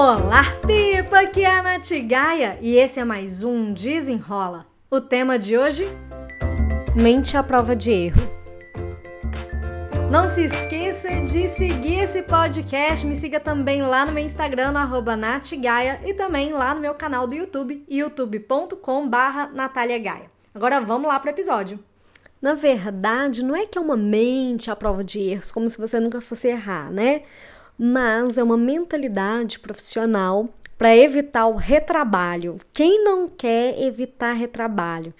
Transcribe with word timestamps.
Olá, 0.00 0.44
Pipa! 0.64 1.22
Aqui 1.22 1.42
é 1.42 1.50
a 1.50 1.60
Nath 1.60 1.90
Gaia 2.06 2.56
e 2.62 2.76
esse 2.76 3.00
é 3.00 3.04
mais 3.04 3.42
um 3.42 3.72
Desenrola. 3.72 4.64
O 4.88 5.00
tema 5.00 5.36
de 5.36 5.58
hoje? 5.58 5.88
Mente 6.94 7.36
à 7.36 7.42
prova 7.42 7.74
de 7.74 7.90
erro. 7.90 8.20
Não 10.08 10.28
se 10.28 10.44
esqueça 10.44 11.08
de 11.22 11.48
seguir 11.48 11.98
esse 11.98 12.22
podcast. 12.22 13.04
Me 13.04 13.16
siga 13.16 13.40
também 13.40 13.82
lá 13.82 14.06
no 14.06 14.12
meu 14.12 14.24
Instagram, 14.24 14.70
no 14.70 15.16
natgaia, 15.16 16.00
e 16.06 16.14
também 16.14 16.52
lá 16.52 16.72
no 16.76 16.80
meu 16.80 16.94
canal 16.94 17.26
do 17.26 17.34
YouTube, 17.34 17.84
youtube.com 17.90 19.08
barra 19.08 19.50
Agora 20.54 20.80
vamos 20.80 21.08
lá 21.08 21.18
para 21.18 21.30
o 21.30 21.34
episódio. 21.34 21.76
Na 22.40 22.54
verdade, 22.54 23.44
não 23.44 23.56
é 23.56 23.66
que 23.66 23.76
é 23.76 23.80
uma 23.80 23.96
mente 23.96 24.70
à 24.70 24.76
prova 24.76 25.02
de 25.02 25.18
erros, 25.18 25.50
como 25.50 25.68
se 25.68 25.76
você 25.76 25.98
nunca 25.98 26.20
fosse 26.20 26.46
errar, 26.46 26.88
né? 26.88 27.22
Mas 27.78 28.36
é 28.36 28.42
uma 28.42 28.56
mentalidade 28.56 29.58
profissional 29.60 30.48
para 30.76 30.96
evitar 30.96 31.46
o 31.46 31.56
retrabalho. 31.56 32.58
Quem 32.72 33.04
não 33.04 33.28
quer 33.28 33.80
evitar 33.80 34.32
retrabalho? 34.32 35.14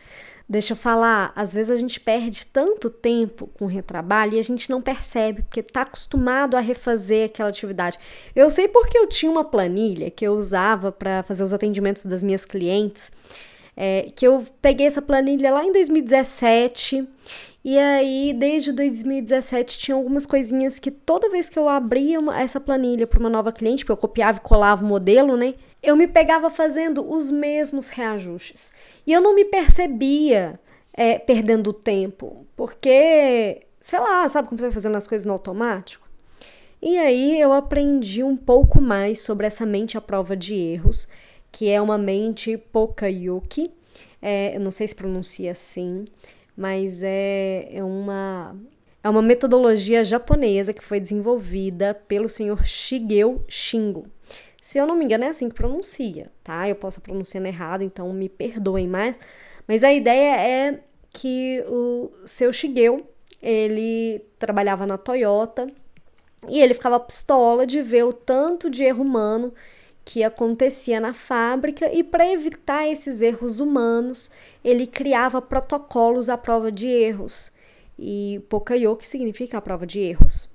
Deixa 0.50 0.72
eu 0.72 0.76
falar, 0.76 1.30
às 1.36 1.52
vezes 1.52 1.70
a 1.70 1.76
gente 1.76 2.00
perde 2.00 2.46
tanto 2.46 2.88
tempo 2.88 3.48
com 3.58 3.66
retrabalho 3.66 4.34
e 4.34 4.38
a 4.38 4.42
gente 4.42 4.70
não 4.70 4.80
percebe, 4.80 5.42
porque 5.42 5.60
está 5.60 5.82
acostumado 5.82 6.56
a 6.56 6.60
refazer 6.60 7.26
aquela 7.26 7.50
atividade. 7.50 7.98
Eu 8.34 8.48
sei 8.48 8.66
porque 8.66 8.96
eu 8.96 9.06
tinha 9.06 9.30
uma 9.30 9.44
planilha 9.44 10.10
que 10.10 10.26
eu 10.26 10.32
usava 10.32 10.90
para 10.90 11.22
fazer 11.22 11.44
os 11.44 11.52
atendimentos 11.52 12.06
das 12.06 12.22
minhas 12.22 12.46
clientes 12.46 13.12
é, 13.80 14.08
que 14.12 14.26
eu 14.26 14.44
peguei 14.60 14.88
essa 14.88 15.00
planilha 15.00 15.52
lá 15.52 15.64
em 15.64 15.70
2017 15.70 17.06
e 17.64 17.78
aí 17.78 18.34
desde 18.36 18.72
2017 18.72 19.78
tinha 19.78 19.94
algumas 19.94 20.26
coisinhas 20.26 20.80
que 20.80 20.90
toda 20.90 21.30
vez 21.30 21.48
que 21.48 21.56
eu 21.56 21.68
abria 21.68 22.18
uma, 22.18 22.40
essa 22.40 22.58
planilha 22.58 23.06
para 23.06 23.20
uma 23.20 23.30
nova 23.30 23.52
cliente, 23.52 23.84
porque 23.84 23.92
eu 23.92 23.96
copiava 23.96 24.38
e 24.38 24.40
colava 24.40 24.84
o 24.84 24.88
modelo, 24.88 25.36
né? 25.36 25.54
Eu 25.80 25.94
me 25.94 26.08
pegava 26.08 26.50
fazendo 26.50 27.08
os 27.08 27.30
mesmos 27.30 27.88
reajustes 27.88 28.72
e 29.06 29.12
eu 29.12 29.20
não 29.20 29.32
me 29.32 29.44
percebia 29.44 30.58
é, 30.92 31.16
perdendo 31.16 31.72
tempo, 31.72 32.44
porque 32.56 33.62
sei 33.80 34.00
lá, 34.00 34.28
sabe 34.28 34.48
quando 34.48 34.58
você 34.58 34.64
vai 34.64 34.72
fazendo 34.72 34.96
as 34.96 35.06
coisas 35.06 35.24
no 35.24 35.34
automático? 35.34 36.08
E 36.82 36.98
aí 36.98 37.40
eu 37.40 37.52
aprendi 37.52 38.24
um 38.24 38.36
pouco 38.36 38.80
mais 38.80 39.20
sobre 39.20 39.46
essa 39.46 39.64
mente 39.64 39.96
à 39.96 40.00
prova 40.00 40.36
de 40.36 40.56
erros 40.56 41.06
que 41.58 41.68
é 41.68 41.82
uma 41.82 41.98
mente 41.98 42.56
Pokayuki. 42.56 43.72
É, 44.22 44.54
eu 44.54 44.60
não 44.60 44.70
sei 44.70 44.86
se 44.86 44.94
pronuncia 44.94 45.50
assim, 45.50 46.04
mas 46.56 47.02
é, 47.02 47.68
é 47.72 47.82
uma 47.82 48.54
é 49.02 49.08
uma 49.08 49.20
metodologia 49.20 50.04
japonesa 50.04 50.72
que 50.72 50.84
foi 50.84 51.00
desenvolvida 51.00 51.94
pelo 52.06 52.28
senhor 52.28 52.64
Shigeo 52.64 53.44
Shingo. 53.48 54.06
Se 54.62 54.78
eu 54.78 54.86
não 54.86 54.94
me 54.94 55.04
engano, 55.04 55.24
é 55.24 55.28
assim 55.28 55.48
que 55.48 55.56
pronuncia, 55.56 56.30
tá? 56.44 56.68
Eu 56.68 56.76
posso 56.76 57.00
pronunciando 57.00 57.48
errado, 57.48 57.82
então 57.82 58.12
me 58.12 58.28
perdoem 58.28 58.86
mais. 58.86 59.18
Mas 59.66 59.82
a 59.82 59.92
ideia 59.92 60.40
é 60.40 60.80
que 61.12 61.64
o 61.66 62.12
seu 62.24 62.52
Shigeo, 62.52 63.04
ele 63.42 64.24
trabalhava 64.38 64.86
na 64.86 64.96
Toyota 64.96 65.66
e 66.48 66.60
ele 66.60 66.74
ficava 66.74 67.00
pistola 67.00 67.66
de 67.66 67.82
ver 67.82 68.04
o 68.04 68.12
tanto 68.12 68.70
de 68.70 68.84
erro 68.84 69.02
humano 69.02 69.52
que 70.08 70.24
acontecia 70.24 70.98
na 70.98 71.12
fábrica 71.12 71.92
e 71.92 72.02
para 72.02 72.26
evitar 72.26 72.88
esses 72.88 73.20
erros 73.20 73.60
humanos, 73.60 74.30
ele 74.64 74.86
criava 74.86 75.42
protocolos 75.42 76.30
à 76.30 76.38
prova 76.38 76.72
de 76.72 76.86
erros. 76.86 77.52
E 77.98 78.40
Pokayo, 78.48 78.96
que 78.96 79.06
significa 79.06 79.58
a 79.58 79.60
prova 79.60 79.86
de 79.86 80.00
erros. 80.00 80.48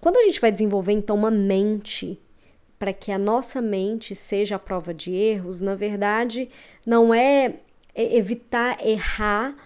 Quando 0.00 0.18
a 0.18 0.22
gente 0.22 0.40
vai 0.40 0.52
desenvolver 0.52 0.92
então 0.92 1.16
uma 1.16 1.30
mente 1.30 2.20
para 2.78 2.92
que 2.92 3.10
a 3.10 3.18
nossa 3.18 3.60
mente 3.60 4.14
seja 4.14 4.54
a 4.54 4.60
prova 4.60 4.94
de 4.94 5.12
erros, 5.12 5.60
na 5.60 5.74
verdade, 5.74 6.48
não 6.86 7.12
é 7.12 7.54
evitar 7.96 8.78
errar, 8.80 9.56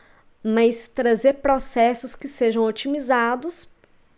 mas 0.42 0.88
trazer 0.88 1.34
processos 1.34 2.16
que 2.16 2.28
sejam 2.28 2.64
otimizados 2.64 3.68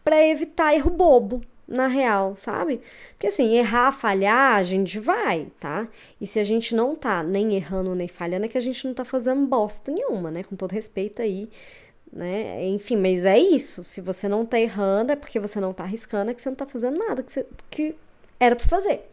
para 0.05 0.25
evitar 0.25 0.73
erro 0.73 0.91
bobo, 0.91 1.43
na 1.71 1.87
real, 1.87 2.37
sabe? 2.37 2.81
Porque 3.13 3.29
assim, 3.29 3.55
errar, 3.55 3.93
falhar, 3.93 4.57
a 4.57 4.63
gente 4.65 4.99
vai, 4.99 5.47
tá? 5.61 5.89
E 6.21 6.27
se 6.27 6.41
a 6.41 6.45
gente 6.45 6.75
não 6.75 6.97
tá 6.97 7.23
nem 7.23 7.55
errando 7.55 7.95
nem 7.95 8.09
falhando, 8.09 8.47
é 8.47 8.49
que 8.49 8.59
a 8.59 8.61
gente 8.61 8.85
não 8.85 8.93
tá 8.93 9.05
fazendo 9.05 9.47
bosta 9.47 9.93
nenhuma, 9.93 10.33
né? 10.33 10.43
Com 10.43 10.57
todo 10.57 10.73
respeito 10.73 11.23
aí, 11.23 11.49
né? 12.13 12.67
Enfim, 12.67 12.97
mas 12.97 13.25
é 13.25 13.39
isso. 13.39 13.85
Se 13.85 14.01
você 14.01 14.29
não 14.29 14.45
tá 14.45 14.59
errando, 14.59 15.13
é 15.13 15.17
porque 15.17 15.39
você 15.39 15.61
não 15.61 15.73
tá 15.73 15.85
arriscando, 15.85 16.33
é 16.33 16.35
que 16.35 16.43
você 16.43 16.49
não 16.49 16.57
tá 16.57 16.67
fazendo 16.67 16.99
nada 16.99 17.23
que, 17.23 17.33
você, 17.33 17.47
que 17.71 17.95
era 18.41 18.57
para 18.57 18.67
fazer. 18.67 19.09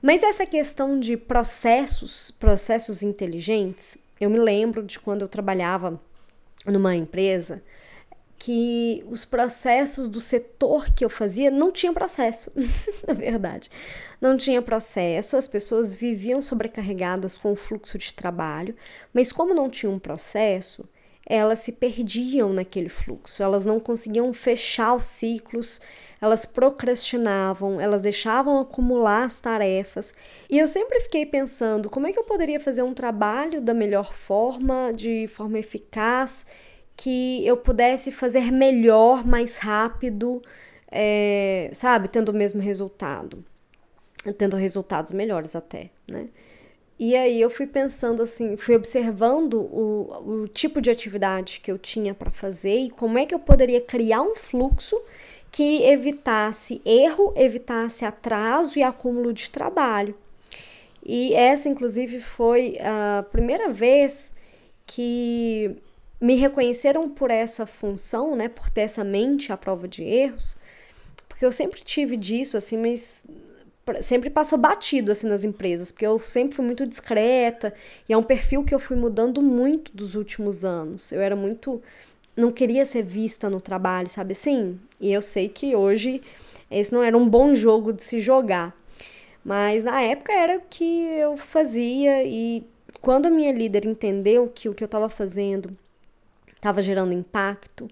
Mas 0.00 0.22
essa 0.22 0.46
questão 0.46 0.98
de 0.98 1.18
processos, 1.18 2.30
processos 2.30 3.02
inteligentes, 3.02 3.98
eu 4.18 4.30
me 4.30 4.38
lembro 4.38 4.82
de 4.82 4.98
quando 4.98 5.22
eu 5.22 5.28
trabalhava 5.28 6.00
numa 6.64 6.96
empresa 6.96 7.62
que 8.38 9.04
os 9.08 9.24
processos 9.24 10.08
do 10.08 10.20
setor 10.20 10.92
que 10.94 11.04
eu 11.04 11.08
fazia 11.08 11.50
não 11.50 11.70
tinham 11.70 11.94
processo, 11.94 12.52
na 13.06 13.14
verdade. 13.14 13.70
Não 14.20 14.36
tinha 14.36 14.60
processo, 14.62 15.36
as 15.36 15.48
pessoas 15.48 15.94
viviam 15.94 16.40
sobrecarregadas 16.42 17.38
com 17.38 17.52
o 17.52 17.56
fluxo 17.56 17.98
de 17.98 18.12
trabalho, 18.12 18.74
mas 19.12 19.32
como 19.32 19.54
não 19.54 19.70
tinha 19.70 19.90
um 19.90 19.98
processo, 19.98 20.88
elas 21.28 21.58
se 21.58 21.72
perdiam 21.72 22.52
naquele 22.52 22.88
fluxo, 22.88 23.42
elas 23.42 23.66
não 23.66 23.80
conseguiam 23.80 24.32
fechar 24.32 24.94
os 24.94 25.06
ciclos, 25.06 25.80
elas 26.20 26.46
procrastinavam, 26.46 27.80
elas 27.80 28.02
deixavam 28.02 28.60
acumular 28.60 29.24
as 29.24 29.40
tarefas. 29.40 30.14
E 30.48 30.56
eu 30.56 30.68
sempre 30.68 31.00
fiquei 31.00 31.26
pensando 31.26 31.90
como 31.90 32.06
é 32.06 32.12
que 32.12 32.18
eu 32.18 32.24
poderia 32.24 32.60
fazer 32.60 32.82
um 32.82 32.94
trabalho 32.94 33.60
da 33.60 33.74
melhor 33.74 34.14
forma, 34.14 34.92
de 34.94 35.26
forma 35.26 35.58
eficaz 35.58 36.46
que 36.96 37.46
eu 37.46 37.56
pudesse 37.56 38.10
fazer 38.10 38.50
melhor, 38.50 39.26
mais 39.26 39.56
rápido, 39.56 40.42
é, 40.90 41.70
sabe, 41.72 42.08
tendo 42.08 42.30
o 42.30 42.34
mesmo 42.34 42.60
resultado, 42.60 43.44
tendo 44.38 44.56
resultados 44.56 45.12
melhores 45.12 45.54
até, 45.54 45.90
né? 46.08 46.28
E 46.98 47.14
aí 47.14 47.38
eu 47.38 47.50
fui 47.50 47.66
pensando 47.66 48.22
assim, 48.22 48.56
fui 48.56 48.74
observando 48.74 49.60
o, 49.60 50.42
o 50.42 50.48
tipo 50.48 50.80
de 50.80 50.90
atividade 50.90 51.60
que 51.60 51.70
eu 51.70 51.76
tinha 51.76 52.14
para 52.14 52.30
fazer 52.30 52.78
e 52.78 52.90
como 52.90 53.18
é 53.18 53.26
que 53.26 53.34
eu 53.34 53.38
poderia 53.38 53.82
criar 53.82 54.22
um 54.22 54.34
fluxo 54.34 54.98
que 55.52 55.82
evitasse 55.82 56.80
erro, 56.86 57.34
evitasse 57.36 58.06
atraso 58.06 58.78
e 58.78 58.82
acúmulo 58.82 59.32
de 59.32 59.50
trabalho. 59.50 60.16
E 61.04 61.34
essa, 61.34 61.68
inclusive, 61.68 62.18
foi 62.18 62.78
a 62.80 63.22
primeira 63.30 63.68
vez 63.68 64.34
que 64.86 65.76
me 66.20 66.34
reconheceram 66.34 67.08
por 67.08 67.30
essa 67.30 67.66
função, 67.66 68.34
né, 68.34 68.48
por 68.48 68.70
ter 68.70 68.82
essa 68.82 69.04
mente 69.04 69.52
à 69.52 69.56
prova 69.56 69.86
de 69.86 70.02
erros, 70.02 70.56
porque 71.28 71.44
eu 71.44 71.52
sempre 71.52 71.82
tive 71.82 72.16
disso, 72.16 72.56
assim, 72.56 72.78
mas 72.78 73.22
sempre 74.00 74.30
passou 74.30 74.58
batido 74.58 75.12
assim 75.12 75.28
nas 75.28 75.44
empresas, 75.44 75.92
porque 75.92 76.06
eu 76.06 76.18
sempre 76.18 76.56
fui 76.56 76.64
muito 76.64 76.86
discreta 76.86 77.72
e 78.08 78.12
é 78.12 78.16
um 78.16 78.22
perfil 78.22 78.64
que 78.64 78.74
eu 78.74 78.78
fui 78.78 78.96
mudando 78.96 79.40
muito 79.40 79.94
dos 79.94 80.14
últimos 80.14 80.64
anos. 80.64 81.12
Eu 81.12 81.20
era 81.20 81.36
muito 81.36 81.80
não 82.36 82.50
queria 82.50 82.84
ser 82.84 83.02
vista 83.02 83.48
no 83.48 83.60
trabalho, 83.60 84.08
sabe 84.08 84.32
assim? 84.32 84.78
E 85.00 85.12
eu 85.12 85.22
sei 85.22 85.48
que 85.48 85.74
hoje 85.74 86.20
esse 86.70 86.92
não 86.92 87.02
era 87.02 87.16
um 87.16 87.28
bom 87.28 87.54
jogo 87.54 87.92
de 87.92 88.02
se 88.02 88.20
jogar. 88.20 88.76
Mas 89.44 89.84
na 89.84 90.02
época 90.02 90.32
era 90.32 90.58
o 90.58 90.62
que 90.68 90.84
eu 90.84 91.36
fazia 91.36 92.24
e 92.24 92.66
quando 93.00 93.26
a 93.26 93.30
minha 93.30 93.52
líder 93.52 93.86
entendeu 93.86 94.50
que 94.52 94.68
o 94.68 94.74
que 94.74 94.82
eu 94.82 94.86
estava 94.86 95.08
fazendo 95.08 95.76
estava 96.66 96.82
gerando 96.82 97.12
impacto 97.12 97.88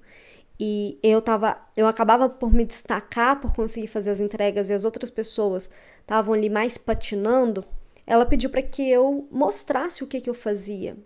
e 0.58 0.98
eu 1.02 1.22
tava, 1.22 1.56
eu 1.76 1.86
acabava 1.86 2.28
por 2.28 2.52
me 2.52 2.64
destacar 2.64 3.40
por 3.40 3.54
conseguir 3.54 3.86
fazer 3.86 4.10
as 4.10 4.20
entregas 4.20 4.68
e 4.68 4.72
as 4.72 4.84
outras 4.84 5.10
pessoas 5.10 5.70
estavam 6.00 6.34
ali 6.34 6.50
mais 6.50 6.76
patinando, 6.76 7.64
ela 8.06 8.26
pediu 8.26 8.50
para 8.50 8.62
que 8.62 8.88
eu 8.88 9.28
mostrasse 9.30 10.02
o 10.02 10.06
que, 10.06 10.20
que 10.20 10.28
eu 10.28 10.34
fazia. 10.34 10.96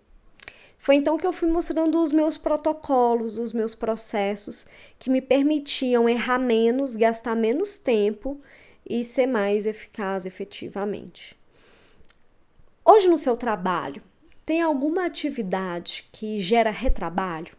Foi 0.77 0.95
então 0.95 1.17
que 1.17 1.27
eu 1.27 1.33
fui 1.33 1.49
mostrando 1.49 2.01
os 2.01 2.11
meus 2.11 2.37
protocolos, 2.37 3.37
os 3.37 3.53
meus 3.53 3.75
processos 3.75 4.65
que 4.97 5.09
me 5.09 5.21
permitiam 5.21 6.07
errar 6.07 6.39
menos, 6.39 6.95
gastar 6.95 7.35
menos 7.35 7.77
tempo 7.77 8.39
e 8.87 9.03
ser 9.03 9.27
mais 9.27 9.65
eficaz 9.65 10.25
efetivamente. 10.25 11.37
Hoje 12.83 13.09
no 13.09 13.17
seu 13.17 13.35
trabalho, 13.35 14.01
tem 14.45 14.61
alguma 14.61 15.05
atividade 15.05 16.07
que 16.11 16.39
gera 16.39 16.71
retrabalho? 16.71 17.58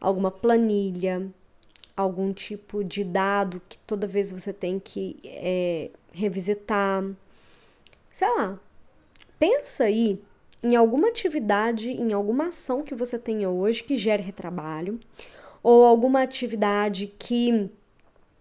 Alguma 0.00 0.30
planilha, 0.30 1.30
algum 1.96 2.32
tipo 2.32 2.82
de 2.82 3.04
dado 3.04 3.60
que 3.68 3.78
toda 3.78 4.06
vez 4.06 4.32
você 4.32 4.52
tem 4.52 4.78
que 4.78 5.18
é, 5.24 5.90
revisitar. 6.12 7.04
Sei 8.10 8.28
lá. 8.28 8.58
Pensa 9.38 9.84
aí 9.84 10.20
em 10.62 10.76
alguma 10.76 11.08
atividade, 11.08 11.90
em 11.90 12.12
alguma 12.12 12.48
ação 12.48 12.82
que 12.82 12.94
você 12.94 13.18
tenha 13.18 13.48
hoje 13.48 13.82
que 13.82 13.96
gere 13.96 14.22
retrabalho, 14.22 15.00
ou 15.62 15.84
alguma 15.84 16.22
atividade 16.22 17.06
que 17.18 17.70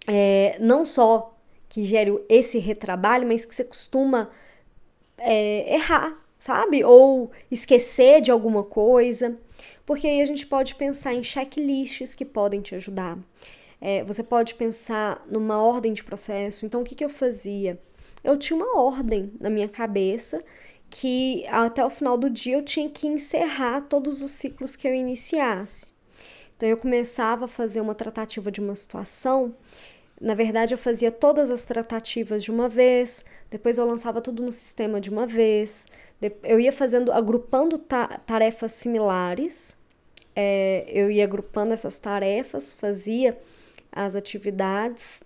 é, 0.07 0.57
não 0.59 0.83
só 0.85 1.35
que 1.69 1.83
gere 1.83 2.19
esse 2.27 2.57
retrabalho, 2.57 3.27
mas 3.27 3.45
que 3.45 3.53
você 3.53 3.63
costuma 3.63 4.29
é, 5.17 5.75
errar, 5.75 6.17
sabe? 6.38 6.83
Ou 6.83 7.31
esquecer 7.51 8.21
de 8.21 8.31
alguma 8.31 8.63
coisa. 8.63 9.38
Porque 9.85 10.07
aí 10.07 10.21
a 10.21 10.25
gente 10.25 10.45
pode 10.45 10.75
pensar 10.75 11.13
em 11.13 11.23
checklists 11.23 12.15
que 12.15 12.25
podem 12.25 12.61
te 12.61 12.75
ajudar. 12.75 13.17
É, 13.81 14.03
você 14.03 14.21
pode 14.23 14.56
pensar 14.56 15.21
numa 15.29 15.61
ordem 15.61 15.94
de 15.94 16.03
processo. 16.03 16.65
Então, 16.65 16.81
o 16.81 16.83
que, 16.83 16.95
que 16.95 17.03
eu 17.03 17.09
fazia? 17.09 17.79
Eu 18.23 18.38
tinha 18.38 18.57
uma 18.57 18.77
ordem 18.77 19.31
na 19.39 19.50
minha 19.50 19.69
cabeça 19.69 20.44
que 20.89 21.45
até 21.47 21.85
o 21.85 21.89
final 21.89 22.17
do 22.17 22.29
dia 22.29 22.56
eu 22.56 22.63
tinha 22.63 22.89
que 22.89 23.07
encerrar 23.07 23.81
todos 23.81 24.21
os 24.21 24.31
ciclos 24.31 24.75
que 24.75 24.88
eu 24.88 24.94
iniciasse. 24.94 25.94
Então, 26.57 26.67
eu 26.67 26.77
começava 26.77 27.45
a 27.45 27.47
fazer 27.47 27.79
uma 27.79 27.95
tratativa 27.95 28.51
de 28.51 28.59
uma 28.59 28.75
situação. 28.75 29.55
Na 30.19 30.33
verdade, 30.33 30.74
eu 30.74 30.77
fazia 30.77 31.12
todas 31.12 31.50
as 31.50 31.66
tratativas 31.66 32.44
de 32.44 32.51
uma 32.51 32.68
vez, 32.68 33.24
depois 33.50 33.77
eu 33.77 33.86
lançava 33.86 34.19
tudo 34.19 34.44
no 34.44 34.51
sistema 34.51 35.00
de 35.00 35.10
uma 35.10 35.25
vez. 35.25 35.88
Eu 36.44 36.60
ia 36.60 36.71
fazendo, 36.71 37.12
agrupando 37.12 37.77
ta 37.77 38.19
tarefas 38.25 38.74
similares, 38.74 39.77
é, 40.36 40.86
eu 40.88 41.10
ia 41.10 41.24
agrupando 41.24 41.74
essas 41.74 42.00
tarefas, 42.00 42.74
fazia 42.74 43.38
as 43.92 44.16
atividades 44.16 45.21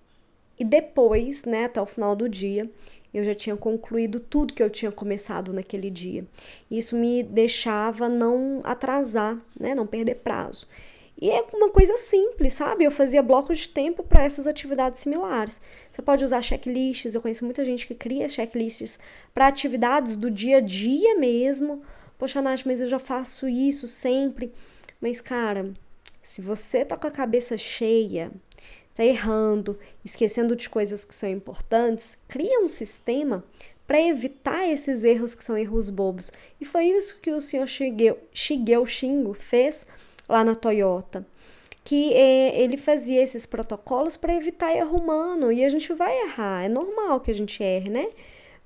e 0.59 0.63
depois, 0.63 1.45
né, 1.45 1.65
até 1.65 1.81
o 1.81 1.85
final 1.85 2.15
do 2.15 2.29
dia, 2.29 2.69
eu 3.13 3.23
já 3.23 3.35
tinha 3.35 3.55
concluído 3.55 4.19
tudo 4.19 4.53
que 4.53 4.61
eu 4.63 4.69
tinha 4.69 4.91
começado 4.91 5.51
naquele 5.53 5.89
dia. 5.89 6.25
Isso 6.69 6.95
me 6.95 7.23
deixava 7.23 8.07
não 8.09 8.61
atrasar, 8.63 9.37
né, 9.59 9.75
não 9.75 9.85
perder 9.85 10.15
prazo. 10.15 10.67
E 11.21 11.29
é 11.29 11.41
uma 11.53 11.69
coisa 11.69 11.95
simples, 11.95 12.53
sabe? 12.53 12.83
Eu 12.83 12.91
fazia 12.91 13.21
blocos 13.21 13.59
de 13.59 13.69
tempo 13.69 14.03
para 14.03 14.23
essas 14.23 14.47
atividades 14.47 14.99
similares. 14.99 15.61
Você 15.89 16.01
pode 16.01 16.23
usar 16.23 16.41
checklists, 16.41 17.15
eu 17.15 17.21
conheço 17.21 17.45
muita 17.45 17.63
gente 17.63 17.87
que 17.87 17.95
cria 17.95 18.27
checklists 18.27 18.99
para 19.33 19.47
atividades 19.47 20.17
do 20.17 20.29
dia 20.29 20.57
a 20.57 20.61
dia 20.61 21.15
mesmo. 21.15 21.81
Poxa, 22.17 22.41
Nath, 22.41 22.65
mas 22.65 22.81
eu 22.81 22.87
já 22.87 22.99
faço 22.99 23.47
isso 23.47 23.87
sempre. 23.87 24.51
Mas, 24.99 25.21
cara, 25.21 25.71
se 26.21 26.41
você 26.41 26.83
tá 26.83 26.97
com 26.97 27.07
a 27.07 27.11
cabeça 27.11 27.57
cheia, 27.57 28.31
tá 28.93 29.03
errando, 29.03 29.77
esquecendo 30.03 30.55
de 30.55 30.69
coisas 30.69 31.03
que 31.05 31.13
são 31.13 31.29
importantes, 31.29 32.17
cria 32.27 32.59
um 32.59 32.69
sistema 32.69 33.43
para 33.85 34.01
evitar 34.01 34.67
esses 34.67 35.03
erros 35.03 35.35
que 35.35 35.43
são 35.43 35.57
erros 35.57 35.89
bobos. 35.89 36.31
E 36.59 36.65
foi 36.65 36.85
isso 36.85 37.19
que 37.21 37.31
o 37.31 37.41
senhor 37.41 37.67
Shigeo, 37.67 38.17
Shigeo 38.31 38.85
Shingo 38.85 39.33
fez 39.33 39.85
lá 40.27 40.43
na 40.43 40.55
Toyota. 40.55 41.25
Que 41.83 42.13
é, 42.13 42.61
ele 42.61 42.77
fazia 42.77 43.21
esses 43.21 43.45
protocolos 43.45 44.15
para 44.15 44.35
evitar 44.35 44.75
erro 44.75 44.97
humano. 44.97 45.51
E 45.51 45.63
a 45.65 45.69
gente 45.69 45.93
vai 45.93 46.17
errar, 46.21 46.63
é 46.63 46.69
normal 46.69 47.19
que 47.19 47.31
a 47.31 47.35
gente 47.35 47.61
erre, 47.61 47.89
né? 47.89 48.09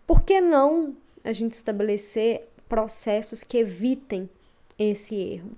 Por 0.06 0.22
que 0.22 0.40
não 0.40 0.96
a 1.24 1.34
gente 1.34 1.54
estabelecer 1.54 2.48
processos 2.70 3.44
que 3.44 3.58
evitem 3.58 4.30
esse 4.78 5.16
erro? 5.16 5.52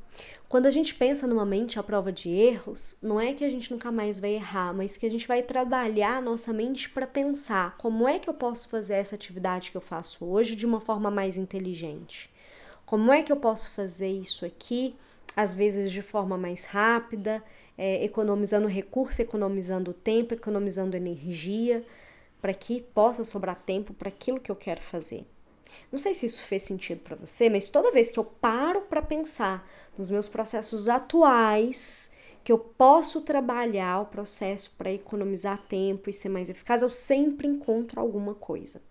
Quando 0.50 0.66
a 0.66 0.72
gente 0.72 0.96
pensa 0.96 1.28
numa 1.28 1.46
mente 1.46 1.78
à 1.78 1.84
prova 1.84 2.12
de 2.12 2.28
erros, 2.28 2.98
não 3.04 3.22
é 3.22 3.34
que 3.34 3.46
a 3.46 3.50
gente 3.52 3.72
nunca 3.72 3.92
mais 3.92 4.20
vai 4.20 4.32
errar, 4.32 4.74
mas 4.74 4.98
que 4.98 5.06
a 5.06 5.12
gente 5.12 5.28
vai 5.28 5.44
trabalhar 5.44 6.18
a 6.18 6.22
nossa 6.22 6.52
mente 6.52 6.90
para 6.90 7.06
pensar 7.06 7.78
como 7.78 8.08
é 8.08 8.18
que 8.18 8.28
eu 8.28 8.34
posso 8.34 8.68
fazer 8.68 8.96
essa 8.96 9.14
atividade 9.14 9.70
que 9.70 9.78
eu 9.78 9.82
faço 9.82 10.26
hoje 10.26 10.56
de 10.56 10.66
uma 10.66 10.80
forma 10.80 11.12
mais 11.12 11.38
inteligente. 11.38 12.32
Como 12.84 13.14
é 13.14 13.22
que 13.22 13.32
eu 13.32 13.38
posso 13.38 13.70
fazer 13.70 14.10
isso 14.10 14.44
aqui, 14.44 14.96
às 15.36 15.54
vezes 15.54 15.92
de 15.92 16.02
forma 16.02 16.38
mais 16.38 16.66
rápida, 16.66 17.44
é, 17.78 18.04
economizando 18.04 18.68
recurso, 18.68 19.22
economizando 19.22 19.94
tempo, 19.94 20.34
economizando 20.34 20.98
energia, 20.98 21.84
para 22.42 22.54
que 22.54 22.82
possa 22.82 23.24
sobrar 23.24 23.62
tempo 23.66 23.94
para 23.94 24.10
aquilo 24.10 24.40
que 24.40 24.52
eu 24.52 24.56
quero 24.56 24.82
fazer. 24.82 25.26
Não 25.92 26.00
sei 26.00 26.14
se 26.14 26.26
isso 26.26 26.42
fez 26.42 26.64
sentido 26.64 27.00
para 27.02 27.16
você, 27.16 27.50
mas 27.50 27.70
toda 27.70 27.92
vez 27.92 28.12
que 28.12 28.20
eu 28.20 28.24
paro 28.24 28.82
para 28.82 29.02
pensar 29.02 29.68
nos 29.98 30.10
meus 30.10 30.28
processos 30.28 30.90
atuais, 30.90 32.12
que 32.44 32.52
eu 32.52 32.58
posso 32.58 33.22
trabalhar 33.22 34.02
o 34.02 34.06
processo 34.06 34.74
para 34.78 34.92
economizar 34.92 35.62
tempo 35.68 36.10
e 36.10 36.14
ser 36.14 36.30
mais 36.30 36.50
eficaz, 36.50 36.82
eu 36.82 36.90
sempre 36.90 37.48
encontro 37.48 38.00
alguma 38.00 38.34
coisa. 38.34 38.82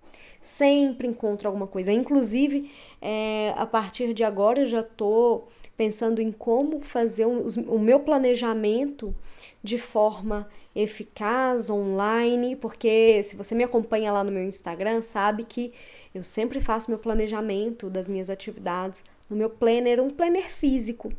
Sempre 0.41 1.09
encontro 1.09 1.49
alguma 1.49 1.67
coisa. 1.67 1.93
Inclusive, 1.93 2.71
é, 3.03 3.53
a 3.57 3.67
partir 3.67 4.15
de 4.15 4.23
agora 4.23 4.61
eu 4.61 4.67
já 4.67 4.81
estou 4.81 5.49
pensando 5.79 6.21
em 6.21 6.33
como 6.33 6.81
fazer 6.81 7.25
o, 7.25 7.79
meu 7.79 8.01
planejamento 8.01 9.15
de 9.63 9.79
forma 9.79 10.49
eficaz 10.75 11.71
online, 11.71 12.57
porque 12.57 13.23
se 13.23 13.37
você 13.37 13.55
me 13.55 13.63
acompanha 13.63 14.13
lá 14.13 14.25
no 14.25 14.33
meu 14.33 14.43
Instagram, 14.43 15.03
sabe 15.03 15.45
que 15.45 15.73
eu 16.13 16.25
sempre 16.25 16.61
faço 16.61 16.91
meu 16.91 16.99
planejamento 16.99 17.89
das 17.89 18.09
minhas 18.09 18.29
atividades 18.29 19.05
no 19.31 19.37
meu 19.37 19.49
planner, 19.49 20.03
um 20.03 20.11
planner 20.11 20.51
físico. 20.51 21.13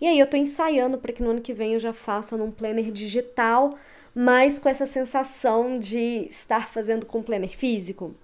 E 0.00 0.06
aí 0.06 0.20
eu 0.20 0.28
tô 0.28 0.36
ensaiando 0.36 0.96
para 0.96 1.12
que 1.12 1.22
no 1.22 1.30
ano 1.30 1.40
que 1.40 1.52
vem 1.52 1.72
eu 1.72 1.80
já 1.80 1.92
faça 1.92 2.36
num 2.36 2.52
planner 2.52 2.92
digital, 2.92 3.76
mas 4.14 4.60
com 4.60 4.68
essa 4.68 4.86
sensação 4.86 5.76
de 5.76 6.28
estar 6.30 6.68
fazendo 6.68 7.04
com 7.04 7.20
planner 7.20 7.56
físico. 7.56 8.14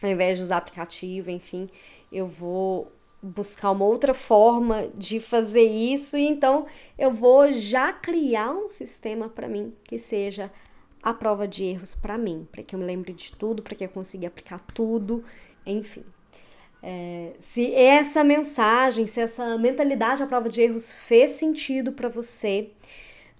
Ao 0.00 0.08
invés 0.08 0.36
de 0.36 0.44
usar 0.44 0.58
aplicativo, 0.58 1.30
enfim, 1.32 1.68
eu 2.12 2.28
vou 2.28 2.92
buscar 3.26 3.72
uma 3.72 3.84
outra 3.84 4.14
forma 4.14 4.88
de 4.94 5.20
fazer 5.20 5.64
isso, 5.64 6.16
e 6.16 6.26
então 6.26 6.66
eu 6.98 7.10
vou 7.10 7.52
já 7.52 7.92
criar 7.92 8.52
um 8.52 8.68
sistema 8.68 9.28
para 9.28 9.48
mim 9.48 9.72
que 9.84 9.98
seja 9.98 10.50
a 11.02 11.12
prova 11.12 11.46
de 11.46 11.64
erros 11.64 11.94
para 11.94 12.16
mim, 12.16 12.46
para 12.50 12.62
que 12.62 12.74
eu 12.74 12.78
me 12.78 12.84
lembre 12.84 13.12
de 13.12 13.32
tudo, 13.32 13.62
para 13.62 13.74
que 13.74 13.84
eu 13.84 13.88
consiga 13.88 14.28
aplicar 14.28 14.60
tudo, 14.74 15.24
enfim. 15.64 16.04
É, 16.82 17.32
se 17.38 17.74
essa 17.74 18.22
mensagem, 18.22 19.06
se 19.06 19.20
essa 19.20 19.58
mentalidade 19.58 20.22
à 20.22 20.26
prova 20.26 20.48
de 20.48 20.62
erros 20.62 20.94
fez 20.94 21.32
sentido 21.32 21.92
para 21.92 22.08
você, 22.08 22.70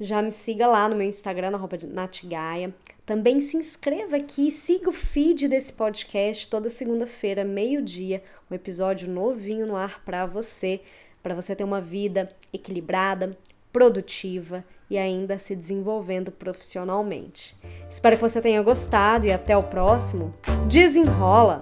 já 0.01 0.21
me 0.23 0.31
siga 0.31 0.67
lá 0.67 0.89
no 0.89 0.97
meu 0.97 1.09
Instagram, 1.09 1.55
arroba 1.55 1.77
Natgaia. 1.87 2.75
Também 3.05 3.41
se 3.41 3.57
inscreva 3.57 4.17
aqui, 4.17 4.51
siga 4.51 4.89
o 4.89 4.93
feed 4.93 5.49
desse 5.49 5.73
podcast 5.73 6.49
toda 6.49 6.69
segunda-feira, 6.69 7.45
meio-dia, 7.45 8.23
um 8.51 8.55
episódio 8.55 9.09
novinho 9.09 9.67
no 9.67 9.77
ar 9.77 10.05
para 10.05 10.27
você, 10.27 10.81
para 11.23 11.35
você 11.35 11.55
ter 11.55 11.65
uma 11.65 11.81
vida 11.81 12.31
equilibrada, 12.53 13.37
produtiva 13.73 14.65
e 14.91 14.99
ainda 14.99 15.39
se 15.39 15.55
desenvolvendo 15.55 16.33
profissionalmente. 16.33 17.57
Espero 17.89 18.17
que 18.17 18.23
você 18.23 18.41
tenha 18.41 18.63
gostado 18.63 19.27
e 19.27 19.33
até 19.33 19.57
o 19.57 19.63
próximo. 19.63 20.35
Desenrola! 20.69 21.61